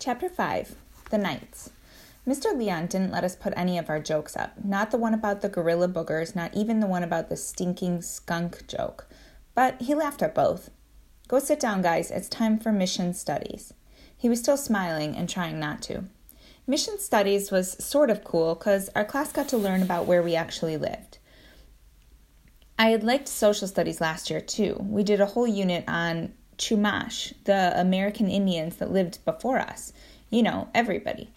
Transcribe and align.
Chapter 0.00 0.30
5 0.30 0.76
The 1.10 1.18
Knights. 1.18 1.72
Mr. 2.26 2.56
Leon 2.56 2.86
didn't 2.86 3.10
let 3.10 3.22
us 3.22 3.36
put 3.36 3.52
any 3.54 3.76
of 3.76 3.90
our 3.90 4.00
jokes 4.00 4.34
up. 4.34 4.54
Not 4.64 4.90
the 4.90 4.96
one 4.96 5.12
about 5.12 5.42
the 5.42 5.50
gorilla 5.50 5.88
boogers, 5.88 6.34
not 6.34 6.56
even 6.56 6.80
the 6.80 6.86
one 6.86 7.02
about 7.02 7.28
the 7.28 7.36
stinking 7.36 8.00
skunk 8.00 8.66
joke. 8.66 9.06
But 9.54 9.82
he 9.82 9.94
laughed 9.94 10.22
at 10.22 10.34
both. 10.34 10.70
Go 11.28 11.38
sit 11.38 11.60
down, 11.60 11.82
guys. 11.82 12.10
It's 12.10 12.30
time 12.30 12.58
for 12.58 12.72
mission 12.72 13.12
studies. 13.12 13.74
He 14.16 14.30
was 14.30 14.38
still 14.38 14.56
smiling 14.56 15.14
and 15.14 15.28
trying 15.28 15.60
not 15.60 15.82
to. 15.82 16.04
Mission 16.66 16.98
studies 16.98 17.50
was 17.50 17.72
sort 17.84 18.08
of 18.08 18.24
cool 18.24 18.54
because 18.54 18.88
our 18.96 19.04
class 19.04 19.30
got 19.32 19.48
to 19.48 19.58
learn 19.58 19.82
about 19.82 20.06
where 20.06 20.22
we 20.22 20.34
actually 20.34 20.78
lived. 20.78 21.18
I 22.78 22.88
had 22.88 23.04
liked 23.04 23.28
social 23.28 23.68
studies 23.68 24.00
last 24.00 24.30
year 24.30 24.40
too. 24.40 24.78
We 24.80 25.02
did 25.02 25.20
a 25.20 25.26
whole 25.26 25.46
unit 25.46 25.84
on 25.86 26.32
Chumash, 26.60 27.32
the 27.44 27.72
American 27.74 28.28
Indians 28.28 28.76
that 28.76 28.92
lived 28.92 29.24
before 29.24 29.58
us. 29.58 29.92
You 30.28 30.42
know, 30.42 30.68
everybody. 30.74 31.30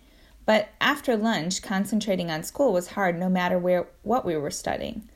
But 0.45 0.69
after 0.81 1.15
lunch, 1.15 1.61
concentrating 1.61 2.29
on 2.29 2.43
school 2.43 2.73
was 2.73 2.89
hard 2.89 3.17
no 3.17 3.29
matter 3.29 3.57
where 3.57 3.87
what 4.03 4.25
we 4.25 4.35
were 4.35 4.51
studying. 4.51 5.07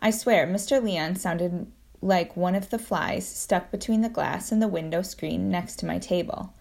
I 0.00 0.10
swear, 0.10 0.46
Mr. 0.46 0.82
Leon 0.82 1.14
sounded 1.14 1.70
like 2.02 2.36
one 2.36 2.56
of 2.56 2.70
the 2.70 2.78
flies 2.78 3.26
stuck 3.26 3.70
between 3.70 4.00
the 4.00 4.08
glass 4.08 4.50
and 4.50 4.60
the 4.60 4.66
window 4.66 5.00
screen 5.02 5.48
next 5.48 5.76
to 5.76 5.86
my 5.86 5.98
table. 5.98 6.52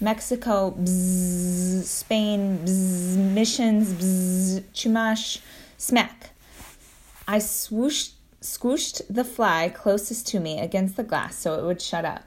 Mexico, 0.00 0.70
bzz, 0.80 1.84
Spain, 1.84 2.58
bzz, 2.64 3.16
missions, 3.18 3.92
bzz, 3.92 4.62
Chumash, 4.72 5.40
smack. 5.76 6.30
I 7.28 7.38
swooshed 7.38 8.12
squished 8.40 9.02
the 9.10 9.24
fly 9.24 9.68
closest 9.68 10.26
to 10.28 10.40
me 10.40 10.58
against 10.58 10.96
the 10.96 11.02
glass 11.02 11.36
so 11.36 11.58
it 11.58 11.64
would 11.64 11.82
shut 11.82 12.04
up. 12.04 12.24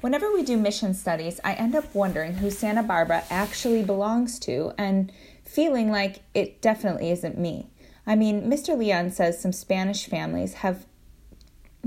Whenever 0.00 0.32
we 0.32 0.42
do 0.42 0.56
mission 0.56 0.94
studies, 0.94 1.40
I 1.44 1.52
end 1.54 1.74
up 1.74 1.94
wondering 1.94 2.34
who 2.34 2.50
Santa 2.50 2.82
Barbara 2.82 3.22
actually 3.28 3.82
belongs 3.82 4.38
to 4.40 4.72
and 4.78 5.12
feeling 5.44 5.90
like 5.90 6.20
it 6.32 6.62
definitely 6.62 7.10
isn't 7.10 7.38
me. 7.38 7.68
I 8.06 8.16
mean, 8.16 8.50
Mr. 8.50 8.78
Leon 8.78 9.10
says 9.10 9.38
some 9.38 9.52
Spanish 9.52 10.06
families 10.06 10.54
have 10.54 10.86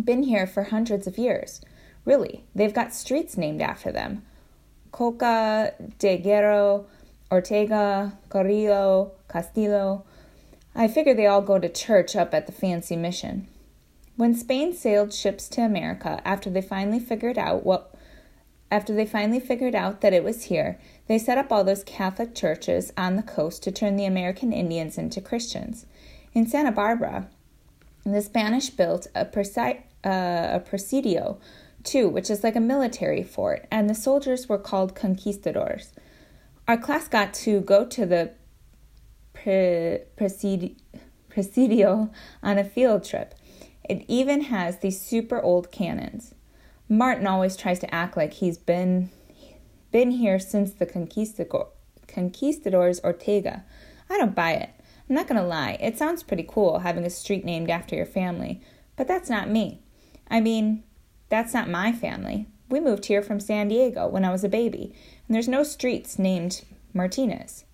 been 0.02 0.23
here 0.23 0.45
for 0.45 0.64
hundreds 0.64 1.08
of 1.08 1.17
years. 1.17 1.61
Really, 2.06 2.45
they've 2.53 2.73
got 2.73 2.94
streets 2.94 3.36
named 3.36 3.61
after 3.61 3.91
them 3.91 4.23
Cota, 4.91 5.73
de 5.97 6.17
Guerrero, 6.17 6.86
Ortega, 7.31 8.17
Carrillo, 8.30 9.14
Castillo. 9.28 10.06
I 10.75 10.88
figure 10.88 11.16
they 11.16 11.25
all 11.25 11.41
go 11.41 11.58
to 11.58 11.69
church 11.69 12.16
up 12.16 12.34
at 12.34 12.45
the 12.45 12.52
fancy 12.52 12.95
mission. 12.95 13.47
When 14.16 14.36
Spain 14.36 14.73
sailed 14.73 15.14
ships 15.14 15.47
to 15.50 15.61
America 15.61 16.22
after 16.23 16.52
they 16.52 16.61
finally 16.61 17.00
figured 17.00 17.39
out 17.39 17.66
what 17.66 17.92
after 18.73 18.95
they 18.95 19.05
finally 19.05 19.39
figured 19.39 19.75
out 19.75 20.02
that 20.02 20.13
it 20.13 20.23
was 20.23 20.45
here, 20.45 20.79
they 21.07 21.19
set 21.19 21.38
up 21.38 21.52
all 21.52 21.63
those 21.63 21.83
Catholic 21.83 22.33
churches 22.33 22.91
on 22.97 23.16
the 23.16 23.21
coast 23.21 23.61
to 23.61 23.71
turn 23.71 23.97
the 23.97 24.05
American 24.05 24.52
Indians 24.52 24.97
into 24.97 25.21
Christians. 25.21 25.85
In 26.33 26.47
Santa 26.47 26.71
Barbara, 26.71 27.29
the 28.03 28.23
Spanish 28.23 28.71
built 28.71 29.05
a, 29.13 29.25
presi- 29.25 29.83
uh, 30.03 30.57
a 30.57 30.61
presidio, 30.66 31.39
too, 31.83 32.09
which 32.09 32.31
is 32.31 32.44
like 32.44 32.55
a 32.55 32.59
military 32.59 33.21
fort, 33.21 33.67
and 33.69 33.88
the 33.88 33.94
soldiers 33.94 34.49
were 34.49 34.57
called 34.57 34.95
conquistadors. 34.95 35.94
Our 36.67 36.77
class 36.77 37.07
got 37.07 37.31
to 37.45 37.61
go 37.61 37.85
to 37.85 38.07
the 38.07 38.31
Presidio 41.29 42.09
on 42.41 42.57
a 42.57 42.63
field 42.63 43.03
trip. 43.03 43.35
It 43.88 44.03
even 44.07 44.45
has 44.45 44.79
these 44.79 44.99
super 44.99 45.39
old 45.39 45.71
cannons. 45.71 46.33
Martin 46.97 47.25
always 47.25 47.58
tries 47.58 47.80
to 47.80 47.94
act 47.94 48.16
like 48.16 48.33
he's 48.33 48.58
been 48.58 49.09
been 49.91 50.11
here 50.11 50.38
since 50.38 50.73
the 50.73 50.86
conquistador, 50.86 51.69
conquistadors 52.08 53.03
Ortega. 53.03 53.63
I 54.09 54.17
don't 54.19 54.35
buy 54.35 54.53
it. 54.53 54.69
I'm 55.09 55.16
not 55.16 55.27
going 55.27 55.41
to 55.41 55.47
lie. 55.47 55.77
It 55.80 55.97
sounds 55.97 56.22
pretty 56.22 56.45
cool 56.47 56.80
having 56.80 57.03
a 57.03 57.09
street 57.09 57.45
named 57.45 57.72
after 57.72 57.95
your 57.95 58.06
family, 58.06 58.62
but 58.95 59.07
that's 59.07 59.29
not 59.29 59.50
me. 59.50 59.81
I 60.28 60.40
mean, 60.40 60.84
that's 61.29 61.53
not 61.53 61.68
my 61.68 61.91
family. 61.91 62.47
We 62.69 62.79
moved 62.79 63.06
here 63.06 63.23
from 63.23 63.39
San 63.39 63.69
Diego 63.69 64.07
when 64.07 64.23
I 64.23 64.31
was 64.31 64.44
a 64.44 64.50
baby, 64.50 64.94
and 65.28 65.35
there's 65.35 65.47
no 65.47 65.63
streets 65.63 66.19
named 66.19 66.63
Martinez. 66.94 67.66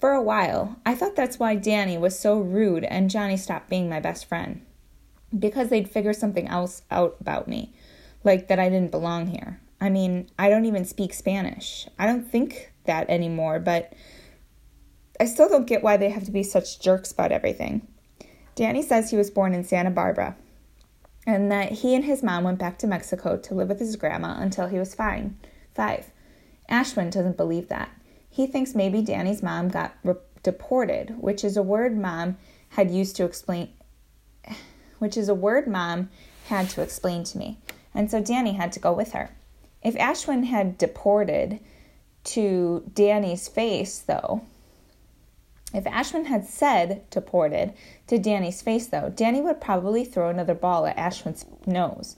For 0.00 0.10
a 0.10 0.22
while, 0.22 0.76
I 0.84 0.96
thought 0.96 1.16
that's 1.16 1.38
why 1.38 1.54
Danny 1.54 1.96
was 1.96 2.18
so 2.18 2.40
rude 2.40 2.84
and 2.84 3.10
Johnny 3.10 3.36
stopped 3.36 3.70
being 3.70 3.88
my 3.88 4.00
best 4.00 4.26
friend. 4.26 4.62
Because 5.36 5.68
they'd 5.68 5.88
figure 5.88 6.12
something 6.12 6.48
else 6.48 6.82
out 6.90 7.16
about 7.20 7.48
me, 7.48 7.72
like 8.24 8.48
that 8.48 8.58
I 8.58 8.68
didn't 8.68 8.90
belong 8.90 9.28
here. 9.28 9.60
I 9.80 9.90
mean, 9.90 10.30
I 10.38 10.48
don't 10.48 10.64
even 10.64 10.84
speak 10.84 11.12
Spanish. 11.12 11.86
I 11.98 12.06
don't 12.06 12.30
think 12.30 12.72
that 12.84 13.08
anymore, 13.10 13.58
but 13.60 13.92
I 15.20 15.26
still 15.26 15.48
don't 15.48 15.66
get 15.66 15.82
why 15.82 15.96
they 15.96 16.10
have 16.10 16.24
to 16.24 16.30
be 16.30 16.42
such 16.42 16.80
jerks 16.80 17.12
about 17.12 17.32
everything. 17.32 17.86
Danny 18.54 18.82
says 18.82 19.10
he 19.10 19.16
was 19.16 19.30
born 19.30 19.52
in 19.52 19.64
Santa 19.64 19.90
Barbara 19.90 20.36
and 21.26 21.50
that 21.50 21.72
he 21.72 21.94
and 21.94 22.04
his 22.04 22.22
mom 22.22 22.44
went 22.44 22.58
back 22.58 22.78
to 22.78 22.86
Mexico 22.86 23.36
to 23.36 23.54
live 23.54 23.68
with 23.68 23.78
his 23.78 23.96
grandma 23.96 24.36
until 24.38 24.68
he 24.68 24.78
was 24.78 24.94
fine. 24.94 25.36
Five. 25.74 26.10
Ashwin 26.70 27.10
doesn't 27.10 27.36
believe 27.36 27.68
that. 27.68 27.90
He 28.28 28.46
thinks 28.46 28.74
maybe 28.74 29.02
Danny's 29.02 29.42
mom 29.42 29.68
got 29.68 29.94
re- 30.02 30.14
deported, 30.42 31.14
which 31.20 31.44
is 31.44 31.56
a 31.56 31.62
word 31.62 31.96
mom 31.96 32.36
had 32.70 32.90
used 32.90 33.16
to 33.16 33.24
explain 33.24 33.70
which 34.98 35.16
is 35.16 35.28
a 35.28 35.34
word 35.34 35.66
mom 35.66 36.10
had 36.46 36.68
to 36.70 36.82
explain 36.82 37.24
to 37.24 37.38
me. 37.38 37.58
And 37.94 38.10
so 38.10 38.20
Danny 38.20 38.52
had 38.54 38.72
to 38.72 38.80
go 38.80 38.92
with 38.92 39.12
her. 39.12 39.30
If 39.82 39.94
Ashwin 39.94 40.44
had 40.44 40.78
deported 40.78 41.60
to 42.24 42.90
Danny's 42.92 43.48
face 43.48 43.98
though, 43.98 44.42
if 45.72 45.84
Ashwin 45.84 46.26
had 46.26 46.46
said 46.46 47.08
deported 47.10 47.74
to 48.06 48.18
Danny's 48.18 48.62
face 48.62 48.86
though, 48.86 49.12
Danny 49.14 49.40
would 49.40 49.60
probably 49.60 50.04
throw 50.04 50.30
another 50.30 50.54
ball 50.54 50.86
at 50.86 50.96
Ashwin's 50.96 51.44
nose. 51.66 52.16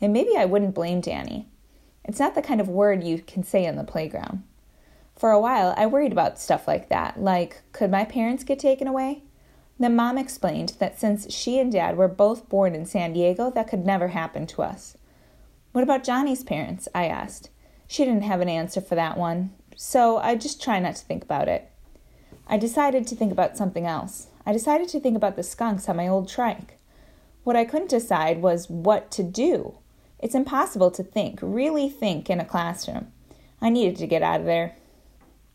And 0.00 0.12
maybe 0.12 0.36
I 0.36 0.44
wouldn't 0.44 0.74
blame 0.74 1.00
Danny. 1.00 1.46
It's 2.04 2.18
not 2.18 2.34
the 2.34 2.42
kind 2.42 2.60
of 2.60 2.68
word 2.68 3.04
you 3.04 3.18
can 3.18 3.44
say 3.44 3.64
in 3.64 3.76
the 3.76 3.84
playground. 3.84 4.42
For 5.16 5.30
a 5.30 5.40
while, 5.40 5.74
I 5.76 5.86
worried 5.86 6.12
about 6.12 6.40
stuff 6.40 6.66
like 6.66 6.88
that, 6.88 7.20
like, 7.20 7.62
could 7.72 7.90
my 7.90 8.04
parents 8.04 8.42
get 8.42 8.58
taken 8.58 8.88
away? 8.88 9.22
Then 9.78 9.96
mom 9.96 10.18
explained 10.18 10.74
that 10.78 10.98
since 10.98 11.32
she 11.32 11.58
and 11.58 11.70
dad 11.70 11.96
were 11.96 12.08
both 12.08 12.48
born 12.48 12.74
in 12.74 12.84
San 12.84 13.12
Diego, 13.12 13.50
that 13.50 13.68
could 13.68 13.86
never 13.86 14.08
happen 14.08 14.46
to 14.48 14.62
us. 14.62 14.96
What 15.74 15.82
about 15.82 16.04
Johnny's 16.04 16.44
parents? 16.44 16.86
I 16.94 17.06
asked. 17.06 17.50
She 17.88 18.04
didn't 18.04 18.22
have 18.22 18.40
an 18.40 18.48
answer 18.48 18.80
for 18.80 18.94
that 18.94 19.18
one, 19.18 19.50
so 19.74 20.18
I 20.18 20.36
just 20.36 20.62
try 20.62 20.78
not 20.78 20.94
to 20.94 21.04
think 21.04 21.24
about 21.24 21.48
it. 21.48 21.68
I 22.46 22.58
decided 22.58 23.08
to 23.08 23.16
think 23.16 23.32
about 23.32 23.56
something 23.56 23.84
else. 23.84 24.28
I 24.46 24.52
decided 24.52 24.88
to 24.90 25.00
think 25.00 25.16
about 25.16 25.34
the 25.34 25.42
skunks 25.42 25.88
on 25.88 25.96
my 25.96 26.06
old 26.06 26.28
trike. 26.28 26.78
What 27.42 27.56
I 27.56 27.64
couldn't 27.64 27.90
decide 27.90 28.40
was 28.40 28.70
what 28.70 29.10
to 29.10 29.24
do. 29.24 29.78
It's 30.20 30.36
impossible 30.36 30.92
to 30.92 31.02
think, 31.02 31.40
really 31.42 31.88
think, 31.88 32.30
in 32.30 32.38
a 32.38 32.44
classroom. 32.44 33.08
I 33.60 33.68
needed 33.68 33.96
to 33.96 34.06
get 34.06 34.22
out 34.22 34.38
of 34.38 34.46
there. 34.46 34.76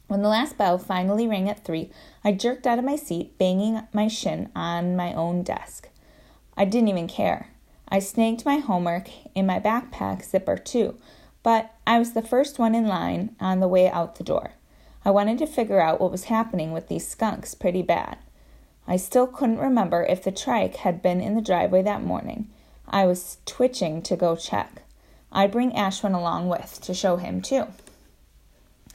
When 0.07 0.21
the 0.21 0.27
last 0.27 0.57
bell 0.57 0.77
finally 0.77 1.29
rang 1.29 1.49
at 1.49 1.63
three, 1.63 1.91
I 2.25 2.33
jerked 2.33 2.67
out 2.67 2.77
of 2.77 2.83
my 2.83 2.97
seat, 2.97 3.37
banging 3.37 3.87
my 3.93 4.09
shin 4.09 4.49
on 4.53 4.97
my 4.97 5.13
own 5.13 5.43
desk. 5.43 5.87
I 6.57 6.65
didn't 6.65 6.89
even 6.89 7.07
care. 7.07 7.51
I 7.91 7.99
snagged 7.99 8.45
my 8.45 8.57
homework 8.57 9.09
in 9.33 9.47
my 9.47 9.59
backpack 9.59 10.23
zipper 10.23 10.57
too, 10.57 10.97
but 11.41 11.73
I 11.87 11.97
was 11.97 12.13
the 12.13 12.21
first 12.21 12.59
one 12.59 12.75
in 12.75 12.87
line 12.87 13.35
on 13.39 13.59
the 13.59 13.67
way 13.67 13.89
out 13.89 14.15
the 14.15 14.23
door. 14.23 14.51
I 15.03 15.11
wanted 15.11 15.39
to 15.39 15.47
figure 15.47 15.81
out 15.81 15.99
what 15.99 16.11
was 16.11 16.25
happening 16.25 16.71
with 16.71 16.87
these 16.87 17.07
skunks 17.07 17.55
pretty 17.55 17.81
bad. 17.81 18.17
I 18.87 18.97
still 18.97 19.25
couldn't 19.25 19.57
remember 19.57 20.03
if 20.03 20.23
the 20.23 20.31
trike 20.31 20.77
had 20.77 21.01
been 21.01 21.19
in 21.19 21.35
the 21.35 21.41
driveway 21.41 21.81
that 21.83 22.03
morning. 22.03 22.49
I 22.87 23.05
was 23.05 23.37
twitching 23.45 24.01
to 24.03 24.15
go 24.15 24.35
check. 24.35 24.83
I'd 25.31 25.51
bring 25.51 25.71
Ashwin 25.71 26.15
along 26.15 26.49
with 26.49 26.79
to 26.81 26.93
show 26.93 27.17
him 27.17 27.41
too. 27.41 27.65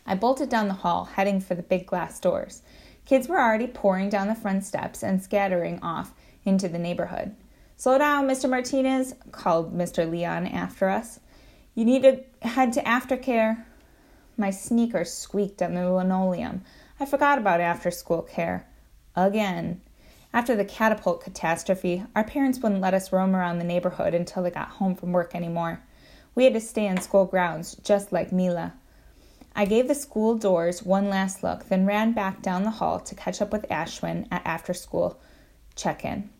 I 0.06 0.14
bolted 0.14 0.48
down 0.48 0.68
the 0.68 0.74
hall, 0.74 1.06
heading 1.06 1.40
for 1.40 1.54
the 1.54 1.62
big 1.62 1.86
glass 1.86 2.20
doors. 2.20 2.62
Kids 3.06 3.28
were 3.28 3.40
already 3.40 3.66
pouring 3.66 4.08
down 4.08 4.28
the 4.28 4.34
front 4.34 4.64
steps 4.64 5.02
and 5.02 5.22
scattering 5.22 5.80
off 5.80 6.12
into 6.44 6.68
the 6.68 6.78
neighborhood. 6.78 7.34
Slow 7.76 7.98
down, 7.98 8.28
Mr. 8.28 8.48
Martinez, 8.48 9.14
called 9.32 9.76
Mr. 9.76 10.08
Leon 10.08 10.46
after 10.46 10.88
us. 10.88 11.20
You 11.74 11.84
need 11.84 12.02
to 12.02 12.22
head 12.46 12.72
to 12.74 12.82
aftercare. 12.82 13.64
My 14.36 14.50
sneakers 14.50 15.12
squeaked 15.12 15.60
on 15.60 15.74
the 15.74 15.90
linoleum. 15.90 16.62
I 17.00 17.06
forgot 17.06 17.38
about 17.38 17.60
after 17.60 17.90
school 17.90 18.22
care. 18.22 18.66
Again. 19.16 19.80
After 20.32 20.56
the 20.56 20.64
catapult 20.64 21.22
catastrophe, 21.22 22.04
our 22.16 22.24
parents 22.24 22.58
wouldn't 22.58 22.80
let 22.80 22.94
us 22.94 23.12
roam 23.12 23.36
around 23.36 23.58
the 23.58 23.64
neighborhood 23.64 24.14
until 24.14 24.42
they 24.42 24.50
got 24.50 24.68
home 24.68 24.94
from 24.96 25.12
work 25.12 25.34
anymore. 25.34 25.80
We 26.34 26.44
had 26.44 26.54
to 26.54 26.60
stay 26.60 26.86
in 26.86 27.00
school 27.00 27.24
grounds, 27.24 27.76
just 27.76 28.12
like 28.12 28.32
Mila. 28.32 28.74
I 29.54 29.64
gave 29.64 29.86
the 29.86 29.94
school 29.94 30.36
doors 30.36 30.82
one 30.82 31.08
last 31.08 31.44
look, 31.44 31.68
then 31.68 31.86
ran 31.86 32.12
back 32.12 32.42
down 32.42 32.64
the 32.64 32.70
hall 32.70 32.98
to 32.98 33.14
catch 33.14 33.40
up 33.40 33.52
with 33.52 33.68
Ashwin 33.68 34.26
at 34.32 34.42
after 34.44 34.74
school 34.74 35.20
check 35.76 36.04
in. 36.04 36.30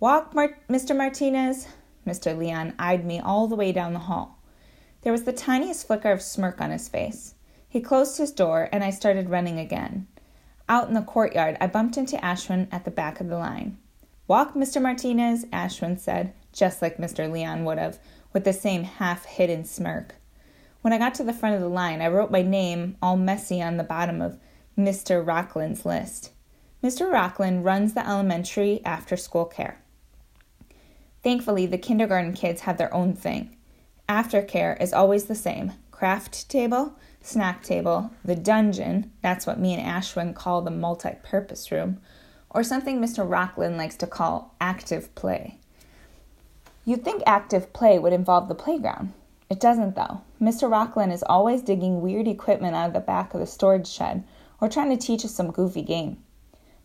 Walk, 0.00 0.34
Mar- 0.34 0.56
Mr. 0.66 0.96
Martinez. 0.96 1.68
Mr. 2.06 2.34
Leon 2.34 2.72
eyed 2.78 3.04
me 3.04 3.20
all 3.20 3.46
the 3.46 3.54
way 3.54 3.70
down 3.70 3.92
the 3.92 3.98
hall. 3.98 4.38
There 5.02 5.12
was 5.12 5.24
the 5.24 5.32
tiniest 5.32 5.86
flicker 5.86 6.10
of 6.10 6.22
smirk 6.22 6.58
on 6.58 6.70
his 6.70 6.88
face. 6.88 7.34
He 7.68 7.82
closed 7.82 8.16
his 8.16 8.32
door, 8.32 8.70
and 8.72 8.82
I 8.82 8.88
started 8.88 9.28
running 9.28 9.58
again. 9.58 10.06
Out 10.70 10.88
in 10.88 10.94
the 10.94 11.02
courtyard, 11.02 11.58
I 11.60 11.66
bumped 11.66 11.98
into 11.98 12.16
Ashwin 12.16 12.66
at 12.72 12.86
the 12.86 12.90
back 12.90 13.20
of 13.20 13.28
the 13.28 13.36
line. 13.36 13.76
Walk, 14.26 14.54
Mr. 14.54 14.80
Martinez, 14.80 15.44
Ashwin 15.52 16.00
said, 16.00 16.32
just 16.50 16.80
like 16.80 16.96
Mr. 16.96 17.30
Leon 17.30 17.66
would 17.66 17.76
have, 17.76 17.98
with 18.32 18.44
the 18.44 18.54
same 18.54 18.84
half 18.84 19.26
hidden 19.26 19.66
smirk. 19.66 20.14
When 20.80 20.94
I 20.94 20.98
got 20.98 21.14
to 21.16 21.24
the 21.24 21.34
front 21.34 21.56
of 21.56 21.60
the 21.60 21.68
line, 21.68 22.00
I 22.00 22.08
wrote 22.08 22.30
my 22.30 22.40
name 22.40 22.96
all 23.02 23.18
messy 23.18 23.60
on 23.60 23.76
the 23.76 23.84
bottom 23.84 24.22
of 24.22 24.38
Mr. 24.78 25.24
Rockland's 25.24 25.84
list. 25.84 26.30
Mr. 26.82 27.12
Rockland 27.12 27.66
runs 27.66 27.92
the 27.92 28.08
elementary 28.08 28.82
after 28.86 29.14
school 29.14 29.44
care. 29.44 29.82
Thankfully, 31.22 31.66
the 31.66 31.78
kindergarten 31.78 32.32
kids 32.32 32.62
have 32.62 32.78
their 32.78 32.92
own 32.94 33.14
thing. 33.14 33.56
Aftercare 34.08 34.80
is 34.80 34.92
always 34.92 35.24
the 35.24 35.34
same 35.34 35.72
craft 35.90 36.48
table, 36.48 36.94
snack 37.20 37.62
table, 37.62 38.10
the 38.24 38.34
dungeon 38.34 39.12
that's 39.22 39.46
what 39.46 39.58
me 39.58 39.74
and 39.74 39.86
Ashwin 39.86 40.34
call 40.34 40.62
the 40.62 40.70
multi 40.70 41.10
purpose 41.22 41.70
room 41.70 42.00
or 42.50 42.62
something 42.64 43.00
Mr. 43.00 43.28
Rockland 43.28 43.76
likes 43.76 43.96
to 43.96 44.06
call 44.06 44.54
active 44.60 45.14
play. 45.14 45.58
You'd 46.84 47.04
think 47.04 47.22
active 47.26 47.72
play 47.72 47.98
would 47.98 48.12
involve 48.12 48.48
the 48.48 48.54
playground. 48.54 49.12
It 49.48 49.60
doesn't, 49.60 49.94
though. 49.94 50.22
Mr. 50.40 50.70
Rockland 50.70 51.12
is 51.12 51.22
always 51.22 51.62
digging 51.62 52.00
weird 52.00 52.26
equipment 52.26 52.74
out 52.74 52.88
of 52.88 52.92
the 52.92 53.00
back 53.00 53.34
of 53.34 53.40
the 53.40 53.46
storage 53.46 53.86
shed 53.86 54.24
or 54.60 54.68
trying 54.68 54.90
to 54.90 54.96
teach 54.96 55.24
us 55.24 55.34
some 55.34 55.52
goofy 55.52 55.82
game. 55.82 56.22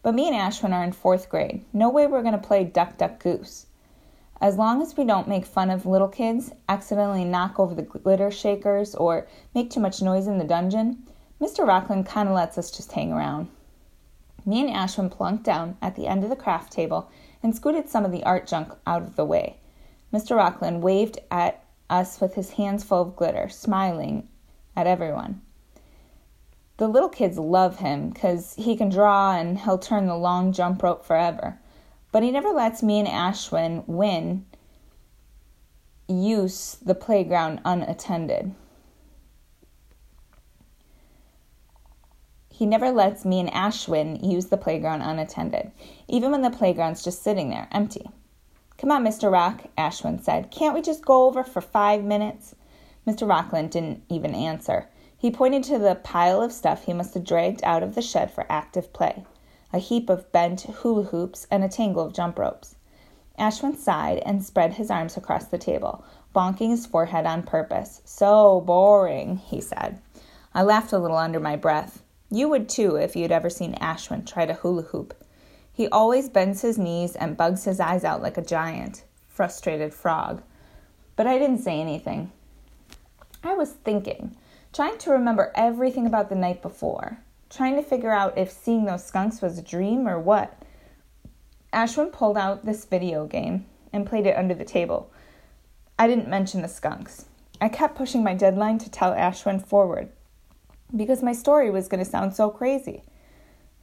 But 0.03 0.13
me 0.13 0.27
and 0.27 0.35
Ashwin 0.35 0.73
are 0.73 0.83
in 0.83 0.91
fourth 0.91 1.29
grade. 1.29 1.63
No 1.73 1.89
way 1.89 2.05
we're 2.05 2.21
going 2.21 2.39
to 2.39 2.47
play 2.47 2.63
Duck 2.63 2.97
Duck 2.97 3.19
Goose. 3.19 3.65
As 4.41 4.57
long 4.57 4.81
as 4.81 4.97
we 4.97 5.05
don't 5.05 5.29
make 5.29 5.45
fun 5.45 5.69
of 5.69 5.85
little 5.85 6.09
kids, 6.09 6.51
accidentally 6.67 7.23
knock 7.23 7.57
over 7.57 7.73
the 7.73 7.83
glitter 7.83 8.29
shakers, 8.29 8.93
or 8.93 9.27
make 9.53 9.69
too 9.69 9.79
much 9.79 10.01
noise 10.01 10.27
in 10.27 10.37
the 10.37 10.43
dungeon, 10.43 11.03
Mr. 11.39 11.65
Rockland 11.65 12.05
kind 12.05 12.27
of 12.27 12.35
lets 12.35 12.57
us 12.57 12.69
just 12.69 12.91
hang 12.91 13.13
around. 13.13 13.47
Me 14.45 14.59
and 14.59 14.69
Ashwin 14.69 15.09
plunked 15.09 15.43
down 15.43 15.77
at 15.81 15.95
the 15.95 16.05
end 16.05 16.23
of 16.23 16.29
the 16.29 16.35
craft 16.35 16.73
table 16.73 17.09
and 17.41 17.55
scooted 17.55 17.87
some 17.87 18.03
of 18.03 18.11
the 18.11 18.23
art 18.23 18.45
junk 18.45 18.73
out 18.85 19.01
of 19.01 19.15
the 19.15 19.25
way. 19.25 19.57
Mr. 20.13 20.35
Rockland 20.35 20.83
waved 20.83 21.17
at 21.31 21.63
us 21.89 22.19
with 22.19 22.35
his 22.35 22.51
hands 22.51 22.83
full 22.83 23.01
of 23.01 23.15
glitter, 23.15 23.47
smiling 23.47 24.27
at 24.75 24.85
everyone. 24.85 25.41
The 26.77 26.89
little 26.89 27.09
kids 27.09 27.38
love 27.38 27.79
him 27.79 28.09
because 28.09 28.53
he 28.55 28.75
can 28.75 28.89
draw 28.89 29.31
and 29.31 29.59
he'll 29.59 29.77
turn 29.77 30.07
the 30.07 30.17
long 30.17 30.51
jump 30.51 30.83
rope 30.83 31.05
forever 31.05 31.57
but 32.15 32.23
he 32.23 32.31
never 32.31 32.51
lets 32.51 32.81
me 32.81 32.97
and 32.97 33.09
Ashwin 33.09 33.83
win 33.88 34.45
use 36.07 36.77
the 36.81 36.95
playground 36.95 37.59
unattended. 37.65 38.56
He 42.50 42.65
never 42.65 42.89
lets 42.91 43.25
me 43.25 43.41
and 43.41 43.51
Ashwin 43.51 44.25
use 44.25 44.45
the 44.45 44.56
playground 44.56 45.01
unattended, 45.01 45.73
even 46.07 46.31
when 46.31 46.41
the 46.41 46.50
playground's 46.50 47.03
just 47.03 47.21
sitting 47.21 47.50
there, 47.50 47.67
empty. 47.73 48.09
Come 48.77 48.91
on, 48.91 49.03
Mr. 49.03 49.29
Rock, 49.29 49.65
Ashwin 49.77 50.23
said. 50.23 50.51
Can't 50.51 50.73
we 50.73 50.81
just 50.81 51.03
go 51.03 51.25
over 51.25 51.44
for 51.44 51.59
five 51.59 52.06
minutes? 52.06 52.56
Mr. 53.06 53.27
Rockland 53.27 53.71
didn't 53.71 54.03
even 54.07 54.33
answer. 54.33 54.88
He 55.17 55.31
pointed 55.31 55.65
to 55.65 55.79
the 55.79 55.95
pile 55.95 56.41
of 56.41 56.53
stuff 56.53 56.85
he 56.85 56.94
must 56.94 57.13
have 57.13 57.25
dragged 57.25 57.59
out 57.65 57.83
of 57.83 57.94
the 57.94 58.01
shed 58.01 58.31
for 58.31 58.50
active 58.50 58.94
play 58.94 59.25
a 59.75 59.80
heap 59.80 60.10
of 60.10 60.31
bent 60.31 60.62
hula 60.62 61.04
hoops, 61.04 61.45
and 61.51 61.62
a 61.62 61.68
tangle 61.68 62.06
of 62.06 62.13
jump 62.13 62.39
ropes. 62.39 62.75
Ashwin 63.38 63.75
sighed 63.75 64.19
and 64.19 64.42
spread 64.42 64.75
his 64.75 64.89
arms 64.89 65.18
across 65.18 65.48
the 65.48 65.57
table, 65.57 66.06
bonking 66.33 66.69
his 66.69 66.86
forehead 66.86 67.25
on 67.25 67.44
purpose. 67.44 68.01
So 68.06 68.62
boring, 68.62 69.36
he 69.36 69.60
said. 69.60 70.00
I 70.54 70.63
laughed 70.63 70.94
a 70.94 70.98
little 70.98 71.18
under 71.18 71.42
my 71.42 71.57
breath. 71.57 72.01
You 72.31 72.48
would 72.48 72.69
too 72.69 72.95
if 72.95 73.18
you'd 73.18 73.33
ever 73.33 73.50
seen 73.50 73.75
Ashwin 73.75 74.25
try 74.25 74.45
to 74.45 74.54
hula 74.54 74.83
hoop. 74.83 75.13
He 75.74 75.89
always 75.89 76.30
bends 76.30 76.62
his 76.62 76.77
knees 76.77 77.18
and 77.18 77.36
bugs 77.36 77.66
his 77.66 77.81
eyes 77.81 78.06
out 78.06 78.22
like 78.22 78.38
a 78.38 78.42
giant, 78.42 79.04
frustrated 79.27 79.94
frog. 79.94 80.42
But 81.18 81.27
I 81.27 81.38
didn't 81.38 81.57
say 81.57 81.81
anything. 81.81 82.31
I 83.44 83.56
was 83.56 83.72
thinking, 83.72 84.38
trying 84.72 84.98
to 85.00 85.12
remember 85.12 85.51
everything 85.54 86.07
about 86.07 86.30
the 86.30 86.36
night 86.36 86.62
before 86.62 87.19
trying 87.50 87.75
to 87.75 87.83
figure 87.83 88.12
out 88.12 88.38
if 88.38 88.51
seeing 88.51 88.86
those 88.86 89.06
skunks 89.06 89.42
was 89.42 89.57
a 89.57 89.62
dream 89.62 90.07
or 90.07 90.19
what. 90.19 90.62
Ashwin 91.74 92.12
pulled 92.12 92.38
out 92.38 92.65
this 92.65 92.86
video 92.86 93.25
game 93.27 93.65
and 93.92 94.06
played 94.06 94.25
it 94.25 94.38
under 94.38 94.53
the 94.53 94.65
table. 94.65 95.12
I 95.97 96.07
didn't 96.07 96.30
mention 96.30 96.62
the 96.62 96.68
skunks. 96.68 97.25
I 97.62 97.69
kept 97.69 97.95
pushing 97.95 98.24
my 98.24 98.33
deadline 98.33 98.77
to 98.80 98.89
tell 98.89 99.13
Ashwin 99.13 99.65
forward 99.65 100.09
because 100.95 101.24
my 101.24 101.33
story 101.33 101.69
was 101.69 101.88
going 101.88 102.03
to 102.03 102.09
sound 102.09 102.36
so 102.36 102.50
crazy. 102.50 103.03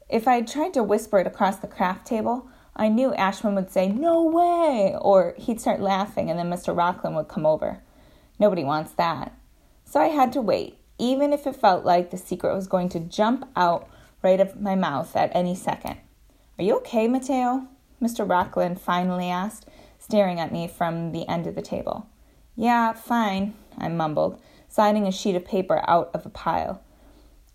If 0.08 0.29
I 0.29 0.37
had 0.37 0.49
tried 0.49 0.75
to 0.75 0.82
whisper 0.82 1.19
it 1.19 1.26
across 1.26 1.56
the 1.56 1.67
craft 1.67 2.06
table, 2.06 2.49
I 2.76 2.88
knew 2.88 3.12
Ashwin 3.12 3.55
would 3.55 3.70
say, 3.70 3.88
No 3.88 4.23
way! 4.25 4.94
Or 5.00 5.35
he'd 5.38 5.61
start 5.61 5.81
laughing 5.81 6.31
and 6.31 6.38
then 6.38 6.50
Mr. 6.50 6.76
Rockland 6.76 7.17
would 7.17 7.29
come 7.29 7.47
over. 7.47 7.82
Nobody 8.38 8.65
wants 8.65 8.93
that. 8.93 9.32
So 9.85 10.00
I 10.00 10.08
had 10.08 10.32
to 10.32 10.41
wait 10.41 10.79
even 11.02 11.32
if 11.32 11.49
it 11.49 11.56
felt 11.56 11.84
like 11.84 12.12
the 12.12 12.16
secret 12.16 12.54
was 12.54 12.69
going 12.69 12.88
to 12.88 13.00
jump 13.00 13.50
out 13.56 13.88
right 14.22 14.38
of 14.38 14.60
my 14.60 14.76
mouth 14.76 15.16
at 15.16 15.34
any 15.34 15.52
second. 15.52 15.96
Are 16.56 16.62
you 16.62 16.76
okay, 16.76 17.08
Mateo? 17.08 17.66
Mr. 18.00 18.28
Rockland 18.28 18.81
finally 18.81 19.28
asked, 19.28 19.66
staring 19.99 20.38
at 20.38 20.52
me 20.52 20.69
from 20.69 21.10
the 21.10 21.28
end 21.28 21.49
of 21.49 21.56
the 21.56 21.60
table. 21.60 22.06
Yeah, 22.54 22.93
fine, 22.93 23.54
I 23.76 23.88
mumbled, 23.88 24.40
sliding 24.69 25.08
a 25.08 25.10
sheet 25.10 25.34
of 25.34 25.44
paper 25.44 25.82
out 25.88 26.08
of 26.14 26.25
a 26.25 26.31
pile. 26.31 26.81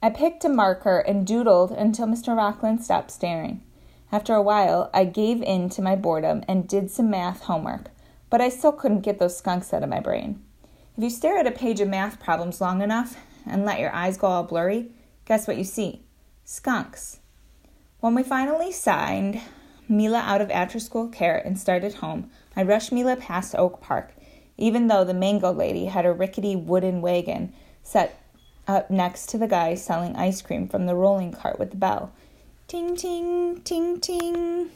I 0.04 0.10
picked 0.10 0.44
a 0.44 0.50
marker 0.50 1.00
and 1.00 1.26
doodled 1.26 1.72
until 1.72 2.08
Mr. 2.08 2.36
Rockland 2.36 2.84
stopped 2.84 3.12
staring. 3.12 3.64
After 4.12 4.36
a 4.36 4.42
while, 4.42 4.90
I 4.94 5.06
gave 5.06 5.42
in 5.42 5.70
to 5.70 5.82
my 5.82 5.96
boredom 5.96 6.44
and 6.50 6.68
did 6.68 6.92
some 6.92 7.10
math 7.10 7.44
homework, 7.44 7.92
but 8.30 8.42
I 8.42 8.50
still 8.50 8.74
couldn't 8.74 9.02
get 9.02 9.20
those 9.20 9.38
skunks 9.38 9.74
out 9.74 9.84
of 9.84 9.90
my 9.90 10.02
brain. 10.02 10.44
If 10.98 11.04
you 11.04 11.10
stare 11.10 11.38
at 11.38 11.48
a 11.48 11.52
page 11.52 11.80
of 11.80 11.88
math 11.88 12.20
problems 12.20 12.60
long 12.60 12.82
enough, 12.82 13.16
and 13.50 13.66
let 13.66 13.80
your 13.80 13.94
eyes 13.94 14.18
go 14.18 14.28
all 14.28 14.44
blurry, 14.44 14.92
guess 15.26 15.48
what 15.48 15.58
you 15.58 15.64
see? 15.64 16.04
Skunks. 16.44 17.20
When 18.00 18.16
we 18.16 18.24
finally 18.24 18.72
signed 18.72 19.42
Mila 19.90 20.20
out 20.20 20.42
of 20.42 20.52
after 20.52 20.80
school 20.80 21.08
care 21.08 21.38
and 21.38 21.58
started 21.58 21.96
home, 21.96 22.30
I 22.56 22.64
rushed 22.64 22.92
Mila 22.92 23.16
past 23.16 23.56
Oak 23.56 23.82
Park, 23.82 24.14
even 24.58 24.88
though 24.88 25.04
the 25.04 25.14
mango 25.14 25.52
lady 25.52 25.86
had 25.86 26.06
a 26.06 26.12
rickety 26.12 26.56
wooden 26.56 27.02
wagon 27.02 27.54
set 27.84 28.22
up 28.68 28.92
next 28.92 29.30
to 29.30 29.38
the 29.38 29.48
guy 29.48 29.76
selling 29.76 30.16
ice 30.16 30.42
cream 30.42 30.68
from 30.68 30.86
the 30.86 30.96
rolling 30.96 31.32
cart 31.32 31.58
with 31.58 31.72
the 31.72 31.78
bell. 31.78 32.12
Ting, 32.68 32.96
ting, 32.96 33.62
ting, 33.62 34.00
ting. 34.00 34.70